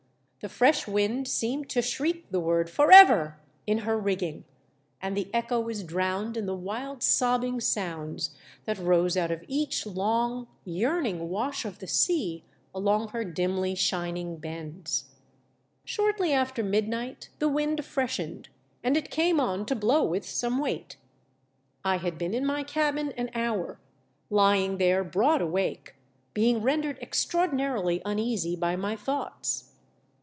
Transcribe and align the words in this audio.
The 0.41 0.49
fresh 0.49 0.87
wind 0.87 1.27
seemed 1.27 1.69
to 1.69 1.83
shriek 1.83 2.31
the 2.31 2.39
word" 2.39 2.67
Forever!" 2.71 3.37
in 3.67 3.77
her 3.85 3.95
rioQrino, 4.01 4.41
and 4.99 5.15
the 5.15 5.29
echo 5.35 5.59
was 5.59 5.83
drowned 5.83 6.35
in 6.35 6.47
the 6.47 6.55
wild 6.55 7.03
sobbing 7.03 7.59
sounds 7.59 8.35
that 8.65 8.79
rose 8.79 9.15
out 9.15 9.29
of 9.29 9.43
each 9.47 9.85
long, 9.85 10.47
yearning 10.65 11.29
wash 11.29 11.63
of 11.63 11.77
the 11.77 11.85
sea 11.85 12.43
along 12.73 13.09
her 13.09 13.23
dimly 13.23 13.75
shining 13.75 14.37
bends. 14.37 15.11
314 15.85 15.85
"HE 15.85 15.85
DEATH 15.85 15.87
SHIP. 15.87 15.93
Shortly 15.93 16.33
after 16.33 16.63
midnight 16.63 17.29
the 17.37 17.47
wind 17.47 17.85
freshened, 17.85 18.49
and 18.83 18.97
it 18.97 19.11
came 19.11 19.39
on 19.39 19.63
to 19.67 19.75
blow 19.75 20.03
with 20.03 20.25
some 20.27 20.57
weight. 20.57 20.97
I 21.85 21.97
had 21.97 22.17
been 22.17 22.33
in 22.33 22.47
my 22.47 22.63
cabin 22.63 23.11
an 23.11 23.29
hour, 23.35 23.79
lying 24.31 24.79
there 24.79 25.03
broad 25.03 25.43
awake, 25.43 25.93
being 26.33 26.63
rendered 26.63 26.97
extraordinarily 26.99 28.01
uneasy 28.03 28.55
by 28.55 28.75
my 28.75 28.95
thoughts. 28.95 29.67